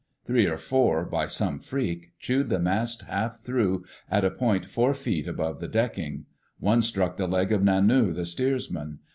[0.25, 4.95] Three or four, by some freak, chewed the mast half through at a point four
[4.95, 6.25] feet above the decking.
[6.59, 8.97] One struck the leg of Nanu, the steersman.